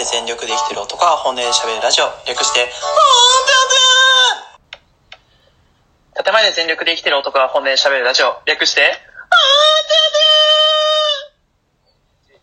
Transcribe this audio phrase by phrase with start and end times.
[0.00, 2.06] で全力で生きてる男は本音で喋るラジオ。
[2.26, 2.72] 略して、
[6.24, 8.40] 建前で全力で生きてる男は本音で喋るラジオ。
[8.46, 8.80] 略して、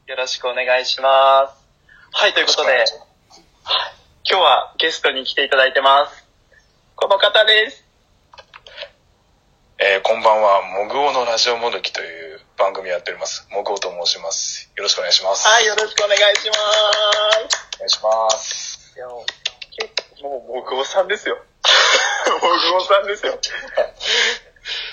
[0.05, 1.66] よろしくお願いします。
[2.12, 2.85] はい、ということで、はい
[4.30, 6.26] 今日はゲストに来ていただいてます。
[6.95, 7.87] この方です。
[9.80, 13.48] えーこんばんは、もぐおのラジオもどきという番組をやっております。
[13.52, 14.72] もぐおと申します。
[14.76, 15.48] よろしくお願いします。
[15.48, 16.59] はい、よろしくお願いします。
[17.77, 18.98] お願いします。
[18.98, 19.23] いや、も
[20.49, 21.38] う、もぐおさんですよ。
[22.41, 23.38] もぐおさんですよ。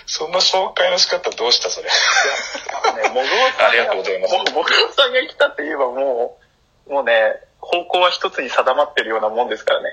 [0.04, 1.88] そんな紹介の仕方どうしたそれ。
[1.88, 3.24] ね、もぐお
[3.56, 6.38] さんありがとうございますももぐおさんが来たって言えばも
[6.86, 9.88] う、もうね、方向は一つに定まってるようなもんですからね。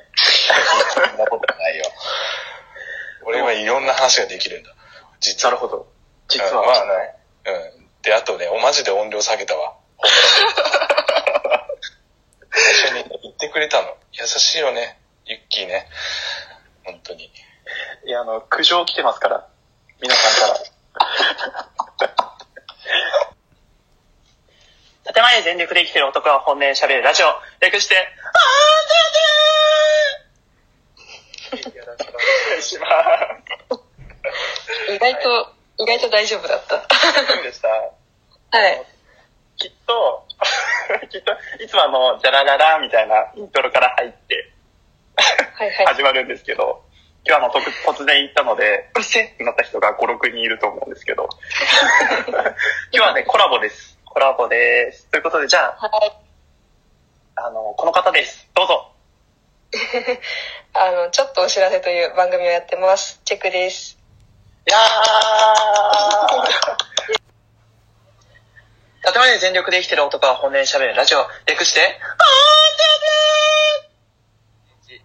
[0.94, 1.86] そんなことないよ。
[3.24, 4.76] 俺はいろんな話ができるんだ。
[5.22, 5.54] 実は。
[5.54, 5.88] なるほど。
[6.28, 7.16] 実は、うんまあね。
[7.78, 7.88] うん。
[8.02, 9.76] で、あとね、おマジで音量下げたわ。
[9.98, 10.18] ほんま
[12.52, 13.96] 最初に言ってくれたの。
[14.12, 15.00] 優しいよね。
[15.26, 15.88] ユッキーね。
[16.84, 17.32] 本当に。
[18.06, 19.48] いや、あの、苦情来てますから。
[20.02, 20.60] 皆さんか
[22.06, 22.12] ら。
[25.14, 27.28] 建前で全力で生きてる男は本音で喋るラジオ。
[27.60, 32.14] 略して、あーててーよろしくお
[32.50, 32.88] 願いしま
[33.38, 33.41] す。
[34.94, 36.78] 意外と、意外と大丈夫だった。
[37.42, 38.86] でしたはい。
[39.58, 40.28] きっと、
[41.10, 41.32] きっと、
[41.64, 44.52] いつもあの、じゃらららみたいなイントロから入って
[45.16, 45.86] はいはい。
[45.88, 46.84] 始まるんですけど、
[47.26, 51.30] 今日あの、突突然行ったので、うっせってなった人が5、6人いると思うんですけど、
[52.92, 54.00] 今日はね、コラボです。
[54.06, 55.06] コラボです。
[55.08, 56.12] ということで、じゃあ、はい。
[57.36, 58.50] あの、この方です。
[58.56, 58.92] どうぞ。
[60.74, 63.22] あの、ちょっとお知らせという番組をやってます。
[63.24, 64.01] チェックです。
[64.68, 64.82] いやー。
[69.12, 71.26] 建前で全力で生きてる男は本音で喋るラジオ。
[71.48, 72.00] 略して、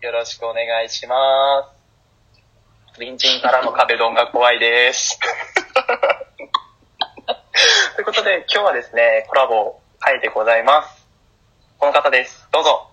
[0.02, 1.16] よろしくお願いしま
[1.64, 2.92] す。
[2.96, 5.18] 隣人からの壁ドンが怖いです。
[7.96, 11.06] ということで、今日はですね、コラボ会でございます。
[11.78, 12.46] この方です。
[12.52, 12.90] どうぞ。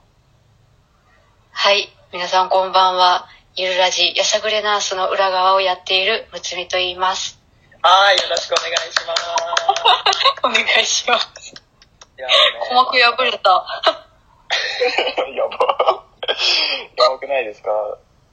[1.51, 1.93] はい。
[2.13, 3.27] 皆さんこんばんは。
[3.55, 7.39] ゆるラジ、やさぐれナースの裏側をやっているむつみと言います。
[7.81, 9.23] はい、よろしくお願いします。
[10.43, 11.53] お願いします。
[12.17, 12.27] いや
[12.63, 13.49] 鼓膜破れた。
[15.35, 16.03] やば。
[16.97, 17.69] やばくないですか？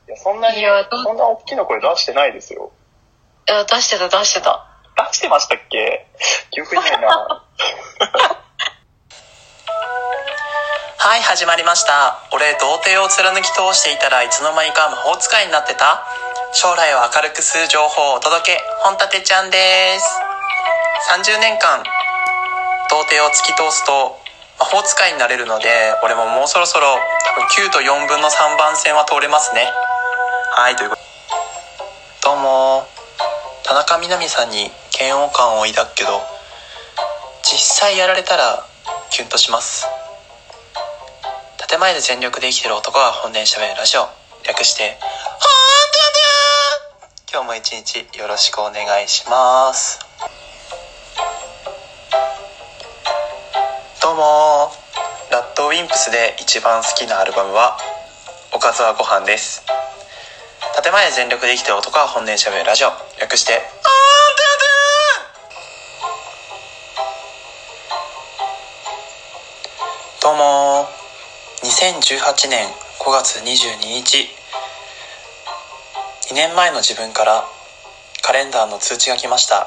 [0.08, 2.72] いや、そんなに、そんな大きな声出してないですよ。
[3.48, 4.64] いや出してた出してた。
[5.08, 6.06] 出してましたっけ？
[6.50, 7.44] 記憶にないな。
[11.00, 12.20] はい、始まりました。
[12.30, 16.04] 俺、童貞を貫き通していたらいつの間にか魔法使いになってた
[16.52, 20.04] 将来を明るくする情報をお届け、本立ちゃんです。
[21.08, 21.80] 30年間、
[22.92, 24.20] 童貞を突き通すと
[24.60, 29.72] 魔法使いになれるので、俺ももうそろそろ多分9と4分の3番線は通れますね。
[30.52, 30.96] はい、というこ
[32.20, 32.86] とどうも、
[33.64, 36.20] 田中みな実さんに嫌悪感を抱くけど、
[37.40, 37.56] 実
[37.88, 38.66] 際やられたら
[39.08, 39.88] キュンとします。
[41.80, 44.06] 前で全力で生きてる男が本音喋るラジオ。
[44.46, 45.08] 略して、ほんと
[46.12, 49.98] だ今日も一日よろしくお願いします。
[54.02, 54.70] どうも
[55.32, 57.78] ラッドウィンプスで一番好きなアルバムは、
[58.52, 59.64] おかずはご飯です。
[60.84, 62.92] 建前で全力で生きてる男は本音喋るラジオ。
[63.18, 63.62] 略して、
[71.90, 72.68] 2018年
[73.00, 74.30] 5月22日。
[76.30, 77.42] 2年前の自分から
[78.22, 79.66] カレンダーの通知が来ました。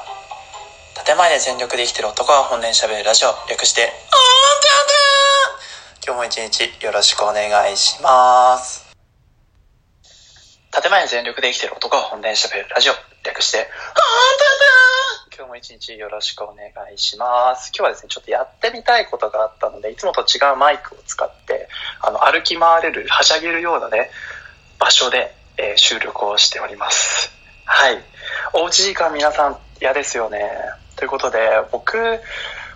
[1.04, 3.28] 建前で全力で生きてる男は本音で喋るラジオ。
[3.50, 3.92] 略して
[6.06, 8.86] 今日も一日よろしくお願いします。
[10.72, 12.94] 建前で全力で生きてる男は本音で喋るラジオ。
[13.22, 13.68] 略して
[15.36, 17.72] 今日も一日よろしくお願いします。
[17.76, 21.68] 今日はですね、ちょっとやってみたいことがあったので、いつもと違うマイクを使って、
[22.00, 24.10] あの、歩き回れる、はしゃげるようなね、
[24.78, 27.32] 場所で、えー収録をしております。
[27.64, 27.98] はい。
[28.52, 30.52] おうち時間皆さん嫌ですよね。
[30.94, 31.40] ということで、
[31.72, 32.20] 僕、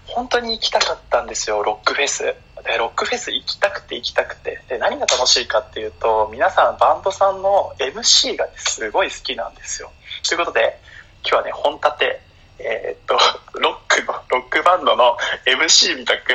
[0.06, 2.34] 本当に行きたかったんですよ、ロックフェス。
[2.64, 4.60] で、ロックフェス行きたくて行きたくて。
[4.69, 9.93] で、何が楽しいかっていうと、皆さんバンドさんの MC がね、すごい好きなんですよ。
[10.26, 10.81] ということで、
[11.22, 12.27] 今日はね、本立て、
[12.58, 13.19] えーっと、
[13.58, 15.16] ロックの、ロックバンドの
[15.46, 16.32] MC みたく、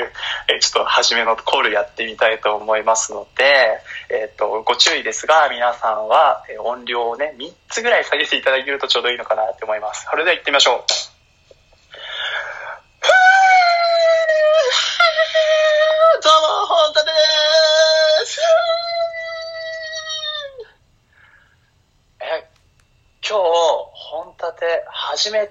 [0.48, 10.08] えーちょっと初めのコールやってみたいと思いますので、えーっと、ご注意ですが、皆さんは音量をね、3つぐらい下げていただけるとちょうどいいのかなって思います。
[10.10, 11.13] それでは行ってみましょう。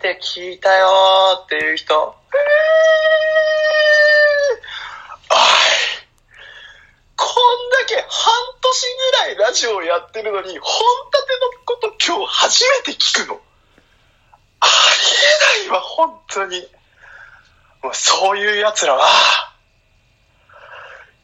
[0.02, 1.94] て聞いたよーっていう人。
[1.96, 2.16] おい。
[7.16, 7.28] こん
[7.70, 13.40] だけ半年ぐらいラジオやってるのに、本立てのこと今日初めて聞くの。
[14.58, 14.70] あり
[15.66, 16.68] えないわ、本当に。
[17.82, 19.06] もうそういう奴らは、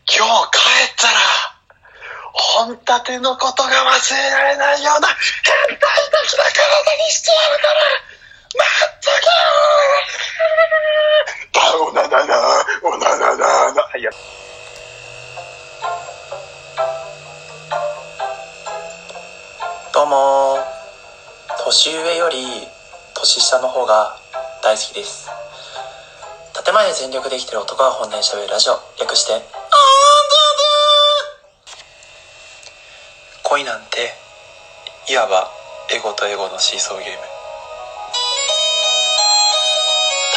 [0.06, 0.58] 今日帰
[0.92, 1.18] ったら、
[2.32, 5.88] 本立てのことが忘れられないような変態
[6.22, 8.07] 的な体にしてやるから、
[14.10, 14.38] や。
[19.92, 20.58] どうも、
[21.64, 22.68] 年上より
[23.14, 24.16] 年下の方が
[24.62, 25.28] 大好きです。
[26.64, 29.46] 建前で全力できてる男が本音で喋るラジオ、略して、あんだ
[33.42, 34.12] 恋なんて、
[35.08, 35.50] いわば
[35.90, 37.18] エゴとエゴのシーソーゲーム。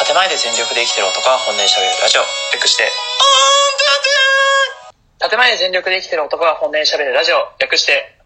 [0.08, 2.22] 建前で全力で生きてる男が本音で喋るラジオ、
[2.54, 2.90] 略して、
[5.32, 8.20] 建前で全力で生きてる男が本音で喋るラジオ、略して、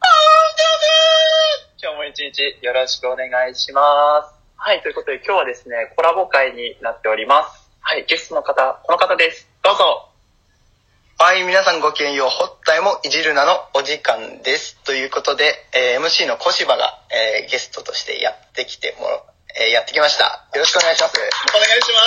[1.78, 4.34] 今日も一日よろしくお願いします。
[4.58, 7.70] はい、ということで今日はですね、コラボ会になっております。
[7.82, 9.48] はい、ゲストの方、この方です。
[9.62, 10.10] どうぞ。
[11.20, 12.30] はい、皆さんごきげんよう。
[12.30, 14.82] ホッタイもいじるなのお時間です。
[14.84, 19.22] ということで、えー MC の小芝が、えーゲストとしてやってきてもら、
[19.62, 20.50] えーやってきました。
[20.56, 21.22] よろしくお願いします。
[21.54, 22.00] お願いしま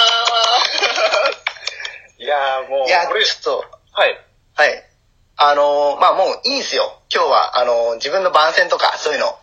[2.19, 2.19] す。
[2.19, 4.19] いやーもう、いや、ちょっと、はい。
[4.57, 4.88] はい。
[5.41, 6.99] あのーまあもういいんすよ。
[7.15, 9.27] 今日は、あのー自分の番宣とか、そういうの。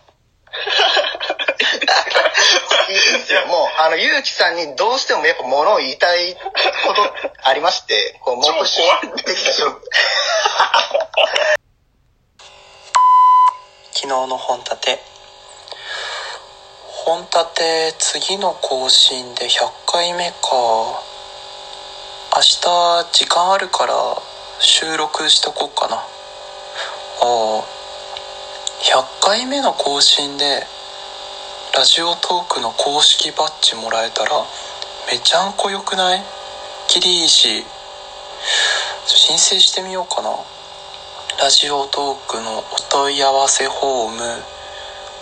[2.90, 3.48] いいんすよ。
[3.48, 6.42] もう、あの、ゆうきさんにどうしてもやっぱ物を言いたいこ
[6.94, 7.14] と
[7.44, 8.68] ありまして、こう、超怖い
[9.24, 9.74] できた瞬
[13.94, 15.00] 昨日の本立て。
[17.06, 20.38] 本立て、次の更新で100回目か。
[20.52, 23.94] 明日、時間あるから、
[24.60, 25.96] 収録しとこうかな。
[25.98, 26.06] あ
[27.22, 27.64] あ。
[28.82, 30.66] 100回目の更新で、
[31.76, 34.32] ラジオトークの公式バッジもらえたら、
[35.12, 36.24] めちゃんこよくない？
[36.88, 37.66] キリいいし、
[39.06, 40.30] 申請してみようかな。
[41.38, 44.24] ラジオトークのお問い合わせフォーム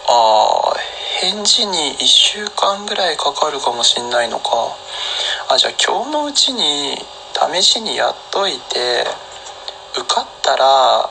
[0.08, 4.78] あー返事に1週間ぐらいかかるかもしんないのか
[5.50, 6.96] あじゃあ今日のうちに
[7.52, 9.06] 試しにやっといて
[9.98, 11.10] 受かったら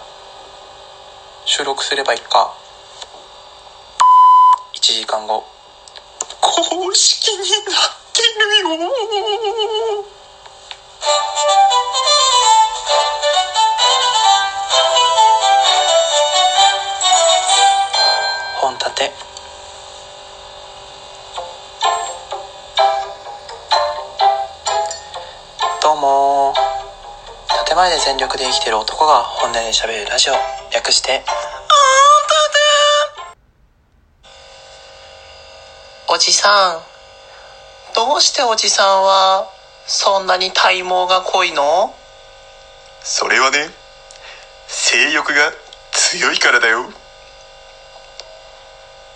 [1.44, 2.54] 収録すればいいか。
[4.74, 5.44] 1時間後。
[6.40, 7.48] 公式になっ
[8.14, 10.04] てるよ。
[18.60, 19.12] 本立て。
[25.82, 26.21] どうも
[27.72, 30.34] 建前で全力で生きてる男が本音で喋るラジオ。
[30.74, 31.22] 略して
[36.06, 36.82] おじさん。
[37.94, 39.48] どうしておじさんは
[39.86, 41.94] そんなに体毛が濃いの？
[43.00, 43.70] それはね、
[44.66, 45.50] 性欲が
[45.92, 46.84] 強いからだよ。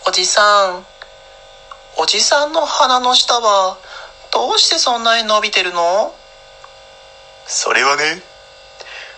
[0.08, 0.86] おじさん。
[1.98, 3.76] おじさんの鼻の下は
[4.32, 6.14] どうしてそんなに伸びてるの？
[7.46, 8.22] それはね、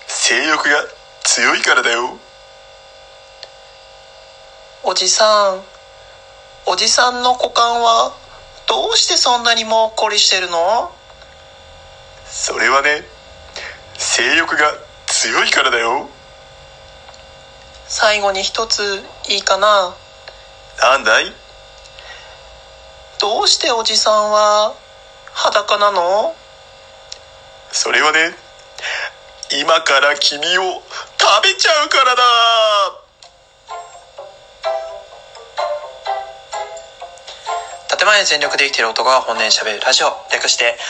[0.09, 0.85] 性欲が
[1.23, 2.19] 強いからだよ。
[4.83, 5.63] おじさん
[6.67, 8.15] おじさんの股間は
[8.67, 10.91] どうしてそんなにもっこりしてるの？
[12.27, 13.05] それはね、
[13.97, 14.73] 性欲が
[15.07, 16.09] 強いからだよ。
[17.87, 19.95] 最後に一ついいかな？
[20.81, 21.33] なんだい？
[23.21, 24.75] どうしておじさんは
[25.33, 26.35] 裸なの？
[27.73, 28.35] それはね、
[29.51, 30.83] 今から君を
[31.19, 32.23] 食べちゃうからだ。
[37.97, 40.15] 建前で全力で生きてる男が本音で喋るラジオ。
[40.31, 40.83] 略して「あんた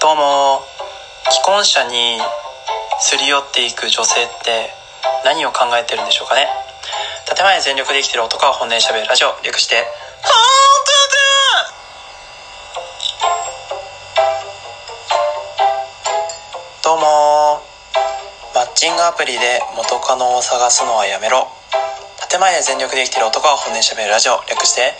[0.00, 0.64] どうも。
[1.30, 2.20] 既婚者に
[3.00, 4.74] すり寄っていく女性って
[5.24, 6.48] 何を考えてるんでしょうかね。
[7.32, 9.38] 建前で全力で生きてる男が本音で喋るラジオ。
[9.44, 9.86] 略して
[19.06, 21.46] 「アプリで元カノを探すのはやめろ。
[22.28, 24.42] 建前で全力で生きてる男が本音で喋るラジオ。
[24.50, 24.98] 略して「あんた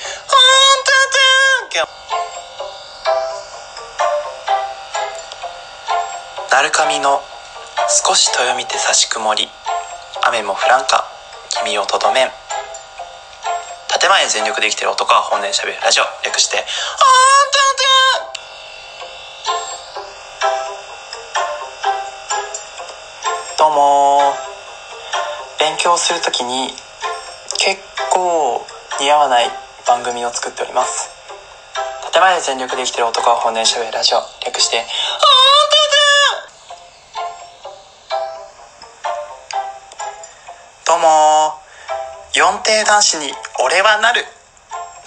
[6.46, 7.20] たなるかみの
[8.06, 9.50] 少しとよみて差し曇り。
[10.22, 11.10] 雨も降らんか。
[11.50, 12.30] 君をとどめん。
[13.98, 16.04] 建前で全力で生きてる男は本音で喋るラジオ。
[16.22, 16.70] 略して「あんたん
[17.50, 17.65] た
[25.86, 26.66] 勉強するときに
[27.58, 28.66] 結構
[28.98, 29.50] 似合わない
[29.86, 31.08] 番組を作っております。
[32.12, 34.90] 建前で全力で生きてる男は本音で喋るラジオ略して「あんたん
[40.84, 41.54] たどうも
[42.34, 44.26] 四帝男子に俺はなる。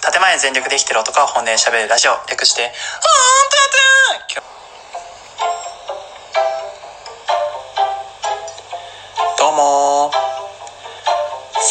[0.00, 3.60] 建前全力で生きてる男は本音で喋るラジオ略して「あんた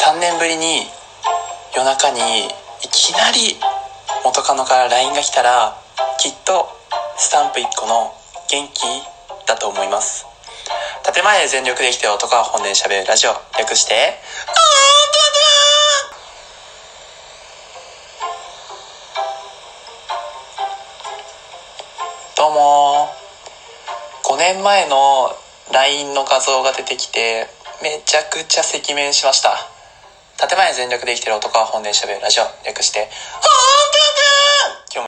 [0.10, 0.88] 3年ぶりに
[1.75, 2.50] 夜中にい
[2.92, 3.56] きなり
[4.25, 5.80] 元カノから LINE が来たら
[6.20, 6.68] きっと
[7.20, 8.12] スタンプ1個の
[8.50, 8.82] 元気
[9.46, 10.25] だと思います。
[11.13, 14.18] 建前で全力で生きてる男は本音で喋るラジオ略して「!」
[22.36, 23.13] どうも。
[24.24, 25.36] 5年前の
[25.72, 27.48] LINE の画像が出てきて
[27.84, 29.78] めちゃくちゃ赤面しました。
[30.39, 32.22] 建前全力で生きてる男は本音で喋る。
[32.22, 33.59] ラジオ略して「あん